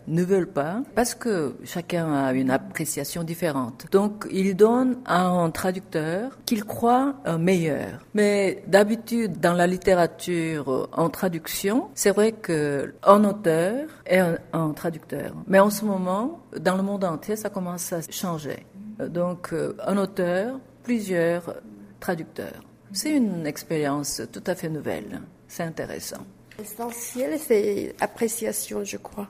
ne 0.06 0.22
veulent 0.22 0.52
pas, 0.52 0.82
parce 0.94 1.14
que 1.14 1.54
chacun 1.64 2.12
a 2.12 2.32
une 2.32 2.50
appréciation 2.50 3.22
différente. 3.22 3.86
Donc, 3.92 4.26
ils 4.30 4.56
donnent 4.56 4.98
à 5.04 5.26
un 5.26 5.50
traducteur 5.50 6.38
qu'il 6.46 6.64
croit 6.64 7.14
meilleur. 7.38 8.04
Mais 8.14 8.35
d'habitude, 8.66 9.40
dans 9.40 9.52
la 9.52 9.66
littérature 9.66 10.72
euh, 10.72 10.88
en 10.92 11.08
traduction, 11.10 11.88
c'est 11.94 12.10
vrai 12.10 12.32
qu'un 12.32 13.24
auteur 13.24 13.88
est 14.06 14.20
un, 14.52 14.70
traducteur. 14.72 15.32
Mais 15.46 15.58
en 15.58 15.70
ce 15.70 15.84
moment, 15.84 16.40
dans 16.58 16.76
le 16.76 16.82
monde 16.82 17.04
entier, 17.04 17.36
ça 17.36 17.50
commence 17.50 17.92
à 17.92 18.00
changer. 18.10 18.66
Donc, 18.98 19.52
euh, 19.52 19.76
un 19.86 19.96
auteur, 19.98 20.58
plusieurs 20.82 21.54
traducteurs. 22.00 22.62
C'est 22.92 23.14
une 23.14 23.46
expérience 23.46 24.22
tout 24.32 24.44
à 24.46 24.54
fait 24.54 24.68
nouvelle. 24.68 25.20
C'est 25.48 25.64
intéressant. 25.64 26.24
L'essentiel, 26.58 27.38
c'est 27.38 27.94
appréciation, 28.00 28.84
je 28.84 28.96
crois. 28.96 29.28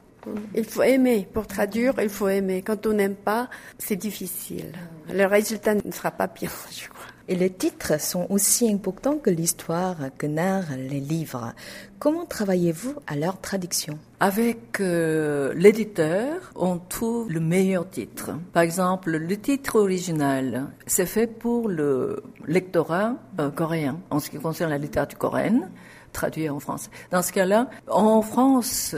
Il 0.55 0.65
faut 0.65 0.83
aimer. 0.83 1.27
Pour 1.33 1.47
traduire, 1.47 1.95
il 2.01 2.09
faut 2.09 2.29
aimer. 2.29 2.63
Quand 2.63 2.87
on 2.87 2.93
n'aime 2.93 3.17
pas, 3.17 3.49
c'est 3.79 3.97
difficile. 3.97 4.73
Le 5.13 5.25
résultat 5.25 5.75
ne 5.75 5.91
sera 5.91 6.11
pas 6.11 6.27
bien, 6.27 6.51
je 6.71 6.89
crois. 6.89 7.16
Et 7.29 7.35
les 7.35 7.51
titres 7.51 8.01
sont 8.01 8.27
aussi 8.31 8.71
importants 8.71 9.19
que 9.19 9.31
l'histoire 9.31 9.97
que 10.17 10.29
narrent 10.29 10.77
les 10.77 11.01
livres. 11.01 11.55
Comment 11.99 12.25
travaillez-vous 12.25 12.95
à 13.09 13.17
leur 13.17 13.41
traduction? 13.41 13.99
Avec 14.21 14.81
euh, 14.81 15.53
l'éditeur, 15.55 16.53
on 16.55 16.79
trouve 16.79 17.29
le 17.29 17.41
meilleur 17.41 17.91
titre. 17.91 18.31
Par 18.53 18.63
exemple, 18.63 19.11
le 19.17 19.37
titre 19.37 19.81
original, 19.81 20.69
c'est 20.87 21.07
fait 21.07 21.27
pour 21.27 21.69
le 21.69 22.23
lectorat 22.47 23.15
euh, 23.41 23.51
coréen, 23.51 23.99
en 24.11 24.21
ce 24.21 24.31
qui 24.31 24.39
concerne 24.39 24.71
la 24.71 24.79
littérature 24.79 25.19
coréenne, 25.19 25.71
traduit 26.13 26.49
en 26.49 26.61
français. 26.61 26.91
Dans 27.11 27.23
ce 27.23 27.33
cas-là, 27.33 27.69
en 27.89 28.23
France, 28.23 28.95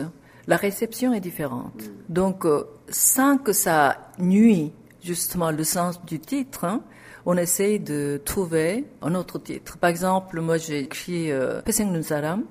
la 0.46 0.56
réception 0.56 1.14
est 1.14 1.20
différente. 1.20 1.82
Donc, 2.10 2.44
euh, 2.44 2.64
sans 2.90 3.38
que 3.38 3.54
ça 3.54 4.10
nuit 4.18 4.72
justement 5.02 5.50
le 5.50 5.64
sens 5.64 6.04
du 6.04 6.20
titre, 6.20 6.64
hein, 6.64 6.82
on 7.30 7.36
essaye 7.36 7.78
de 7.78 8.18
trouver 8.24 8.86
un 9.02 9.14
autre 9.14 9.38
titre. 9.38 9.76
Par 9.76 9.90
exemple, 9.90 10.40
moi 10.40 10.56
j'ai 10.56 10.78
écrit 10.78 11.30
euh, 11.30 11.60
Peseng 11.60 11.92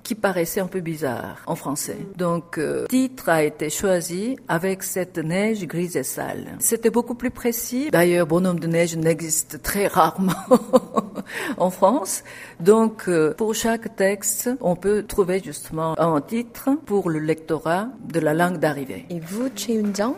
qui 0.03 0.13
paraissait 0.13 0.59
un 0.59 0.67
peu 0.67 0.81
bizarre 0.81 1.41
en 1.47 1.55
français. 1.55 1.97
Donc, 2.15 2.59
euh, 2.59 2.85
titre 2.85 3.27
a 3.29 3.41
été 3.43 3.71
choisi 3.71 4.37
avec 4.47 4.83
cette 4.83 5.17
neige 5.17 5.65
grise 5.65 5.97
et 5.97 6.03
sale. 6.03 6.57
C'était 6.59 6.91
beaucoup 6.91 7.15
plus 7.15 7.31
précis. 7.31 7.89
D'ailleurs, 7.89 8.27
Bonhomme 8.27 8.59
de 8.59 8.67
neige 8.67 8.95
n'existe 8.95 9.63
très 9.63 9.87
rarement. 9.87 10.33
en 11.57 11.69
France. 11.69 12.23
Donc, 12.59 13.07
euh, 13.07 13.33
pour 13.33 13.53
chaque 13.53 13.95
texte, 13.95 14.49
on 14.61 14.75
peut 14.75 15.03
trouver 15.03 15.41
justement 15.43 15.99
un 15.99 16.21
titre 16.21 16.69
pour 16.85 17.09
le 17.09 17.19
lectorat 17.19 17.89
de 18.03 18.19
la 18.19 18.33
langue 18.33 18.57
d'arrivée. 18.57 19.05
Et 19.09 19.19
vous, 19.19 19.49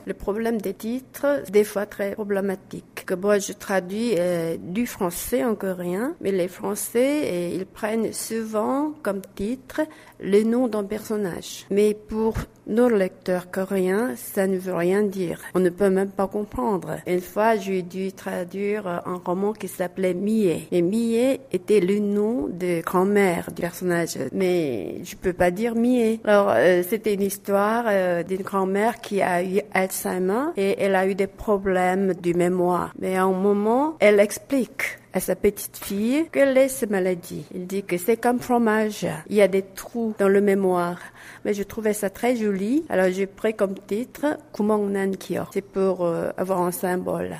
Le 0.06 0.14
problème 0.14 0.62
des 0.62 0.74
titres, 0.74 1.44
des 1.50 1.64
fois 1.64 1.86
très 1.86 2.14
problématique. 2.14 2.99
Que 3.10 3.16
moi, 3.16 3.40
je 3.40 3.54
traduis 3.54 4.14
euh, 4.20 4.56
du 4.60 4.86
français 4.86 5.44
en 5.44 5.56
coréen, 5.56 6.14
mais 6.22 6.32
les 6.32 6.48
Français, 6.48 7.24
euh, 7.24 7.56
ils 7.56 7.66
prennent 7.66 8.14
souvent 8.14 8.94
comme 9.02 9.22
titre 9.34 9.82
le 10.20 10.44
nom 10.44 10.68
d'un 10.68 10.84
personnage. 10.84 11.66
Mais 11.72 11.96
pour 11.96 12.36
nos 12.70 12.88
lecteurs 12.88 13.52
coréens, 13.52 14.14
ça 14.16 14.48
ne 14.48 14.58
veut 14.58 14.76
rien 14.76 15.04
dire. 15.04 15.42
On 15.56 15.60
ne 15.60 15.70
peut 15.70 15.90
même 15.90 16.10
pas 16.10 16.28
comprendre. 16.28 16.98
Une 17.08 17.20
fois, 17.20 17.58
j'ai 17.58 17.82
dû 17.82 18.14
traduire 18.14 18.88
un 18.88 19.22
roman 19.26 19.54
qui 19.54 19.68
s'appelait 19.68 20.14
Mie. 20.14 20.68
Et 20.72 20.82
Mie 20.82 21.40
était 21.52 21.80
le 21.80 22.00
nom 22.00 22.48
de 22.48 22.82
grand-mère 22.82 23.52
du 23.52 23.62
personnage. 23.62 24.18
Mais 24.32 25.04
je 25.04 25.16
peux 25.16 25.34
pas 25.34 25.52
dire 25.52 25.76
Mie. 25.76 26.20
Alors, 26.24 26.52
euh, 26.56 26.84
c'était 26.88 27.16
une 27.16 27.24
histoire 27.24 27.86
euh, 27.88 28.24
d'une 28.24 28.44
grand-mère 28.44 29.02
qui 29.02 29.22
a 29.22 29.44
eu 29.44 29.62
Alzheimer 29.74 30.52
et 30.56 30.76
elle 30.80 30.96
a 30.96 31.08
eu 31.08 31.16
des 31.16 31.28
problèmes 31.28 32.14
du 32.14 32.34
mémoire. 32.34 32.94
Mais 33.00 33.16
à 33.18 33.24
un 33.24 33.32
moment, 33.32 33.96
elle 34.00 34.20
explique 34.20 35.00
à 35.14 35.20
sa 35.20 35.36
petite 35.36 35.78
fille 35.78 36.26
quelle 36.32 36.58
est 36.58 36.70
cette 36.70 36.90
maladie? 36.90 37.46
Il 37.54 37.68
dit 37.68 37.84
que 37.84 37.98
c'est 37.98 38.18
comme 38.18 38.40
fromage. 38.40 39.06
Il 39.30 39.36
y 39.36 39.42
a 39.42 39.48
des 39.48 39.62
trous 39.62 40.14
dans 40.20 40.28
le 40.28 40.42
mémoire. 40.42 41.00
Mais 41.46 41.54
je 41.54 41.64
trouvais 41.64 41.94
ça 41.94 42.10
très 42.10 42.36
joli. 42.36 42.84
Alors 42.90 43.10
j'ai 43.12 43.28
pris 43.28 43.54
comme 43.54 43.76
titre 43.76 44.38
Kumong 44.54 44.92
Nan. 44.92 45.16
C'est 45.52 45.62
pour 45.62 46.06
euh, 46.06 46.30
avoir 46.38 46.62
un 46.62 46.72
symbole. 46.72 47.36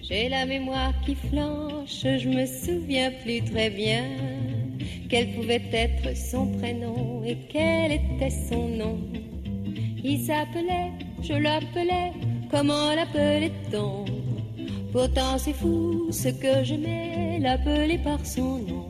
J'ai 0.00 0.28
la 0.28 0.46
mémoire 0.46 0.92
qui 1.04 1.14
flanche, 1.14 2.02
je 2.02 2.28
me 2.28 2.46
souviens 2.46 3.12
plus 3.22 3.42
très 3.44 3.70
bien 3.70 4.04
quel 5.08 5.34
pouvait 5.34 5.62
être 5.72 6.16
son 6.16 6.46
prénom 6.58 7.22
et 7.24 7.36
quel 7.50 7.92
était 7.92 8.30
son 8.48 8.68
nom. 8.68 8.98
Il 10.02 10.24
s'appelait, 10.24 10.90
je 11.22 11.34
l'appelais, 11.34 12.12
comment 12.50 12.94
l'appelait-on 12.94 14.21
Pourtant 14.92 15.38
c'est 15.38 15.54
fou 15.54 16.08
ce 16.10 16.28
que 16.28 16.62
j'aimais 16.64 17.38
l'appeler 17.40 17.98
par 17.98 18.24
son 18.26 18.58
nom. 18.58 18.86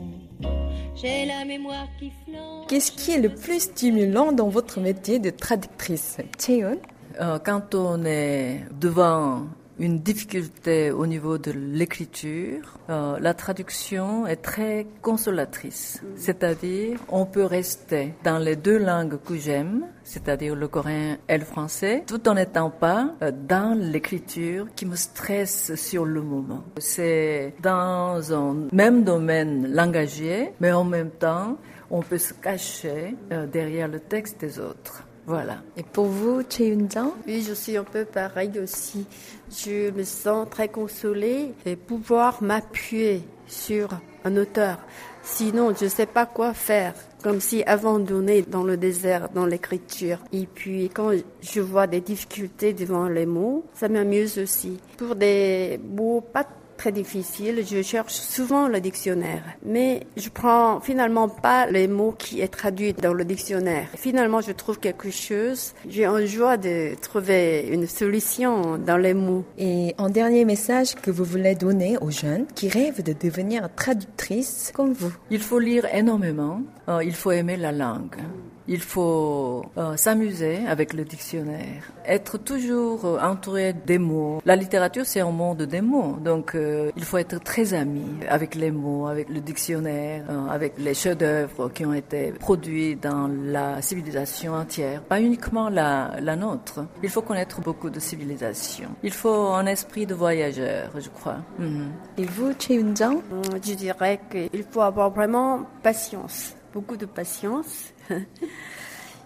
J'ai 0.95 1.25
la 1.25 1.45
mémoire 1.45 1.87
qui 1.99 2.11
flanche. 2.25 2.67
Qu'est-ce 2.67 2.91
qui 2.91 3.11
est 3.11 3.19
le 3.21 3.29
plus 3.29 3.61
stimulant 3.61 4.31
dans 4.31 4.49
votre 4.49 4.79
métier 4.79 5.19
de 5.19 5.29
traductrice 5.29 6.17
Cheon 6.39 6.77
Euh, 7.21 7.37
quand 7.45 7.75
on 7.75 8.03
est 8.05 8.61
devant 8.81 9.43
une 9.79 9.99
difficulté 9.99 10.91
au 10.91 11.07
niveau 11.07 11.37
de 11.37 11.51
l'écriture, 11.51 12.77
euh, 12.89 13.17
la 13.19 13.33
traduction 13.33 14.27
est 14.27 14.37
très 14.37 14.87
consolatrice. 15.01 16.01
C'est-à-dire, 16.15 16.99
on 17.09 17.25
peut 17.25 17.45
rester 17.45 18.13
dans 18.23 18.37
les 18.37 18.55
deux 18.55 18.77
langues 18.77 19.17
que 19.23 19.35
j'aime, 19.35 19.85
c'est-à-dire 20.03 20.55
le 20.55 20.67
coréen 20.67 21.17
et 21.27 21.37
le 21.37 21.45
français, 21.45 22.03
tout 22.05 22.27
en 22.27 22.35
n'étant 22.35 22.69
pas 22.69 23.13
euh, 23.21 23.31
dans 23.31 23.77
l'écriture 23.77 24.67
qui 24.75 24.85
me 24.85 24.95
stresse 24.95 25.73
sur 25.75 26.05
le 26.05 26.21
moment. 26.21 26.63
C'est 26.77 27.55
dans 27.61 28.33
un 28.33 28.67
même 28.71 29.03
domaine 29.03 29.73
langagier, 29.73 30.53
mais 30.59 30.71
en 30.71 30.83
même 30.83 31.11
temps, 31.11 31.57
on 31.89 32.01
peut 32.01 32.17
se 32.17 32.33
cacher 32.33 33.15
euh, 33.31 33.45
derrière 33.47 33.87
le 33.87 33.99
texte 33.99 34.39
des 34.41 34.59
autres. 34.59 35.03
Voilà. 35.25 35.57
Et 35.77 35.83
pour 35.83 36.05
vous, 36.05 36.41
Cheun-jang 36.43 37.13
Oui, 37.25 37.43
je 37.47 37.53
suis 37.53 37.77
un 37.77 37.83
peu 37.83 38.05
pareil 38.05 38.51
aussi. 38.61 39.05
Je 39.49 39.91
me 39.91 40.03
sens 40.03 40.49
très 40.49 40.67
consolée 40.67 41.53
de 41.65 41.75
pouvoir 41.75 42.43
m'appuyer 42.43 43.23
sur 43.47 43.89
un 44.25 44.37
auteur. 44.37 44.79
Sinon, 45.21 45.73
je 45.73 45.85
ne 45.85 45.89
sais 45.89 46.05
pas 46.05 46.25
quoi 46.25 46.53
faire. 46.53 46.93
Comme 47.23 47.39
si 47.39 47.63
abandonné 47.63 48.41
dans 48.41 48.63
le 48.63 48.75
désert, 48.75 49.29
dans 49.29 49.45
l'écriture. 49.45 50.19
Et 50.33 50.45
puis, 50.45 50.89
quand 50.93 51.11
je 51.41 51.61
vois 51.61 51.87
des 51.87 52.01
difficultés 52.01 52.73
devant 52.73 53.07
les 53.07 53.25
mots, 53.25 53.63
ça 53.73 53.87
m'amuse 53.87 54.37
aussi. 54.37 54.77
Pour 54.97 55.15
des 55.15 55.79
mots 55.81 56.19
pas 56.19 56.45
très 56.83 56.91
difficile. 56.91 57.63
Je 57.65 57.81
cherche 57.81 58.11
souvent 58.11 58.67
le 58.67 58.81
dictionnaire, 58.81 59.43
mais 59.65 60.05
je 60.17 60.27
prends 60.27 60.81
finalement 60.81 61.29
pas 61.29 61.65
les 61.65 61.87
mots 61.87 62.11
qui 62.11 62.41
est 62.41 62.49
traduit 62.49 62.91
dans 62.91 63.13
le 63.13 63.23
dictionnaire. 63.23 63.87
Finalement, 63.95 64.41
je 64.41 64.51
trouve 64.51 64.79
quelque 64.79 65.09
chose. 65.09 65.73
J'ai 65.87 66.07
en 66.07 66.25
joie 66.25 66.57
de 66.57 66.95
trouver 66.99 67.69
une 67.71 67.87
solution 67.87 68.77
dans 68.77 68.97
les 68.97 69.13
mots. 69.13 69.45
Et 69.57 69.95
un 69.97 70.09
dernier 70.09 70.43
message 70.43 70.95
que 70.95 71.09
vous 71.09 71.23
voulez 71.23 71.55
donner 71.55 71.97
aux 71.99 72.11
jeunes 72.11 72.47
qui 72.53 72.67
rêvent 72.67 73.01
de 73.01 73.13
devenir 73.13 73.69
traductrices 73.73 74.73
comme 74.75 74.91
vous 74.91 75.13
Il 75.31 75.39
faut 75.39 75.59
lire 75.59 75.85
énormément, 75.93 76.63
euh, 76.89 77.01
il 77.01 77.15
faut 77.15 77.31
aimer 77.31 77.55
la 77.55 77.71
langue. 77.71 78.17
Il 78.67 78.81
faut 78.81 79.65
euh, 79.77 79.97
s'amuser 79.97 80.59
avec 80.67 80.93
le 80.93 81.03
dictionnaire, 81.03 81.83
être 82.05 82.37
toujours 82.37 83.05
euh, 83.05 83.19
entouré 83.19 83.73
des 83.73 83.97
mots. 83.97 84.41
La 84.45 84.55
littérature, 84.55 85.05
c'est 85.05 85.19
un 85.19 85.31
monde 85.31 85.63
des 85.63 85.81
mots, 85.81 86.17
donc 86.23 86.55
euh, 86.55 86.91
il 86.95 87.03
faut 87.03 87.17
être 87.17 87.39
très 87.43 87.73
ami 87.73 88.05
avec 88.29 88.55
les 88.55 88.71
mots, 88.71 89.07
avec 89.07 89.29
le 89.29 89.41
dictionnaire, 89.41 90.23
euh, 90.29 90.47
avec 90.49 90.73
les 90.77 90.93
chefs-d'œuvre 90.93 91.69
qui 91.69 91.85
ont 91.85 91.93
été 91.93 92.31
produits 92.31 92.95
dans 92.95 93.27
la 93.27 93.81
civilisation 93.81 94.53
entière, 94.53 95.01
pas 95.01 95.19
uniquement 95.19 95.69
la, 95.69 96.11
la 96.21 96.35
nôtre. 96.35 96.85
Il 97.01 97.09
faut 97.09 97.21
connaître 97.21 97.61
beaucoup 97.61 97.89
de 97.89 97.99
civilisations. 97.99 98.89
Il 99.03 99.11
faut 99.13 99.47
un 99.53 99.65
esprit 99.65 100.05
de 100.05 100.13
voyageur, 100.13 100.89
je 100.99 101.09
crois. 101.09 101.37
Mhm. 101.59 101.91
Et 102.17 102.25
vous, 102.25 102.53
Cheun-jang 102.57 103.21
Je 103.65 103.73
dirais 103.73 104.19
qu'il 104.31 104.63
faut 104.69 104.81
avoir 104.81 105.09
vraiment 105.09 105.61
patience, 105.81 106.55
beaucoup 106.73 106.97
de 106.97 107.05
patience. 107.05 107.92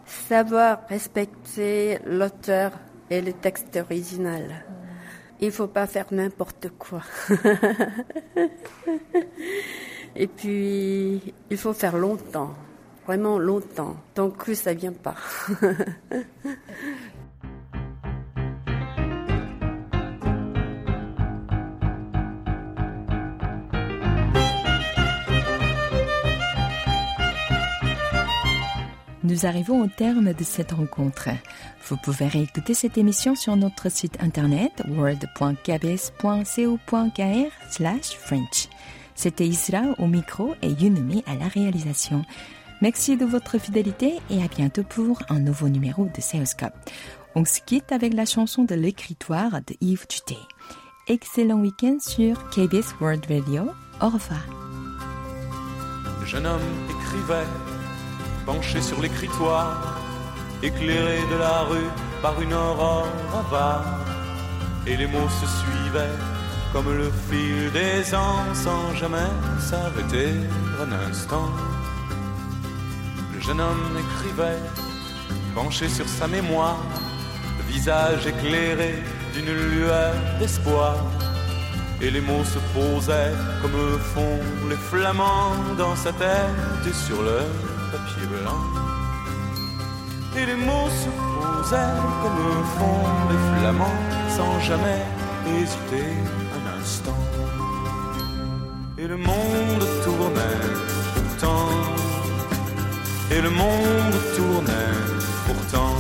Savoir 0.06 0.80
respecter 0.90 2.00
l'auteur 2.06 2.72
et 3.10 3.22
le 3.22 3.34
texte 3.34 3.78
original. 3.78 4.66
Il 5.40 5.52
faut 5.52 5.68
pas 5.68 5.88
faire 5.88 6.08
n'importe 6.12 6.70
quoi. 6.78 7.02
et 10.16 10.28
puis, 10.28 11.34
il 11.50 11.58
faut 11.58 11.74
faire 11.74 11.98
longtemps, 11.98 12.54
vraiment 13.06 13.38
longtemps, 13.38 13.98
tant 14.16 14.32
que 14.32 14.54
ça 14.54 14.74
vient 14.74 14.94
pas. 14.94 15.16
Nous 29.38 29.46
arrivons 29.46 29.84
au 29.84 29.88
terme 29.88 30.34
de 30.34 30.44
cette 30.44 30.72
rencontre. 30.72 31.30
Vous 31.88 31.98
pouvez 31.98 32.28
réécouter 32.28 32.74
cette 32.74 32.98
émission 32.98 33.36
sur 33.36 33.56
notre 33.56 33.92
site 33.92 34.18
internet 34.20 34.82
world.kbs.co.kr 34.88 37.52
slash 37.70 38.18
French. 38.18 38.68
C'était 39.14 39.46
Isra 39.46 39.84
au 40.00 40.08
micro 40.08 40.56
et 40.64 40.72
Yunumi 40.72 41.24
à 41.28 41.36
la 41.36 41.48
réalisation. 41.50 42.24
Merci 42.82 43.16
de 43.16 43.26
votre 43.26 43.60
fidélité 43.60 44.16
et 44.32 44.42
à 44.42 44.48
bientôt 44.48 44.82
pour 44.82 45.22
un 45.30 45.40
nouveau 45.40 45.70
numéro 45.70 46.06
de 46.06 46.20
Seoscope. 46.20 46.74
On 47.36 47.46
se 47.46 47.62
quitte 47.62 47.92
avec 47.92 48.16
la 48.16 48.26
chanson 48.26 48.64
de 48.64 48.74
l'écritoire 48.74 49.52
de 49.52 49.76
Yves 49.82 50.08
Duté. 50.10 50.38
Excellent 51.08 51.60
week-end 51.60 51.98
sur 52.00 52.50
KBS 52.50 52.96
World 53.00 53.24
Radio. 53.30 53.70
Au 54.02 54.10
revoir. 54.10 54.42
Jeune 56.26 56.48
homme 56.48 56.60
écrivait, 56.90 57.46
penché 58.48 58.82
sur 58.82 59.02
l'écritoire, 59.02 60.00
éclairé 60.64 61.20
de 61.34 61.38
la 61.38 61.60
rue 61.70 61.90
par 62.22 62.42
une 62.42 62.54
aurore 62.54 63.12
avare. 63.42 64.00
Et 64.88 64.96
les 64.96 65.06
mots 65.06 65.32
se 65.42 65.48
suivaient 65.60 66.18
comme 66.72 66.90
le 67.02 67.12
fil 67.28 67.70
des 67.74 68.16
ans 68.16 68.46
sans 68.54 68.96
jamais 68.96 69.32
s'arrêter 69.60 70.32
un 70.82 70.92
instant. 71.10 71.50
Le 73.34 73.42
jeune 73.42 73.60
homme 73.60 73.96
écrivait, 74.04 74.64
penché 75.54 75.90
sur 75.90 76.08
sa 76.08 76.28
mémoire, 76.28 76.82
le 77.58 77.64
visage 77.74 78.28
éclairé 78.28 78.96
d'une 79.34 79.54
lueur 79.74 80.14
d'espoir. 80.40 80.96
Et 82.00 82.12
les 82.12 82.22
mots 82.22 82.46
se 82.46 82.60
posaient 82.74 83.36
comme 83.62 84.00
font 84.14 84.40
les 84.70 84.82
flamands 84.90 85.58
dans 85.78 85.96
sa 85.98 86.14
tête 86.14 86.84
et 86.90 86.94
sur 86.94 87.22
leur 87.24 87.50
papier 87.92 88.26
blanc. 88.28 88.62
Et 90.38 90.46
les 90.46 90.56
mots 90.56 90.90
se 91.02 91.10
posaient 91.18 91.98
comme 92.22 92.64
font 92.78 93.04
les 93.30 93.60
flamands 93.60 94.00
sans 94.36 94.60
jamais 94.60 95.04
hésiter 95.48 96.10
un 96.58 96.80
instant. 96.80 97.22
Et 98.98 99.08
le 99.08 99.18
monde 99.18 99.86
tournait 100.04 100.64
pourtant. 101.16 101.70
Et 103.32 103.42
le 103.42 103.50
monde 103.50 104.18
tournait 104.36 104.96
pourtant. 105.46 105.96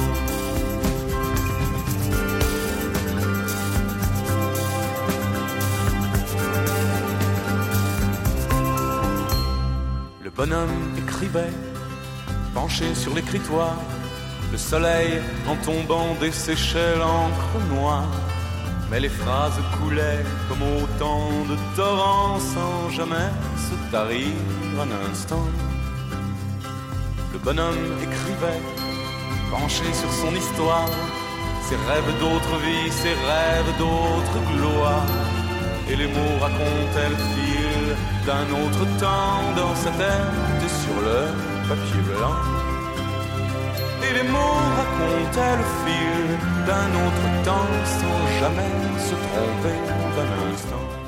bonhomme 10.38 10.93
écrivait, 10.95 11.50
penché 12.62 12.96
sur 12.96 13.13
l'écritoire, 13.13 13.78
le 14.52 14.58
soleil 14.58 15.12
en 15.52 15.56
tombant 15.67 16.10
desséchait 16.20 16.96
l'encre 17.04 17.56
noire. 17.74 18.12
Mais 18.89 19.00
les 19.00 19.13
phrases 19.20 19.60
coulaient 19.76 20.24
comme 20.48 20.63
autant 20.78 21.28
de 21.52 21.56
torrents 21.76 22.39
sans 22.54 22.89
jamais 22.98 23.30
se 23.65 23.76
tarir 23.91 24.34
un 24.86 24.91
instant. 25.10 25.48
Le 27.34 27.39
bonhomme 27.46 27.88
écrivait, 28.06 28.63
penché 29.52 29.88
sur 30.02 30.12
son 30.22 30.34
histoire, 30.41 30.89
ses 31.67 31.80
rêves 31.89 32.13
d'autres 32.22 32.58
vies, 32.65 32.91
ses 33.04 33.15
rêves 33.30 33.72
d'autres 33.82 34.41
gloires. 34.54 35.12
Et 35.89 35.96
les 35.96 36.10
mots 36.15 36.38
racontaient 36.46 37.12
le 37.15 37.20
fil 37.34 37.86
d'un 38.28 38.48
autre 38.62 38.84
temps 39.04 39.43
dans 39.62 39.76
sa 39.84 39.91
tête 40.02 40.70
sur 40.84 40.98
le 41.08 41.57
papier 41.67 42.01
blanc. 42.01 42.36
Et 44.06 44.13
les 44.13 44.30
mots 44.30 44.60
racontaient 44.77 45.58
le 45.62 45.67
fil 45.84 46.27
d'un 46.65 46.89
autre 47.06 47.27
temps 47.43 47.71
sans 47.99 48.39
jamais 48.39 48.73
se 49.08 49.15
tromper 49.27 49.77
d'un 50.15 50.51
instant. 50.53 51.07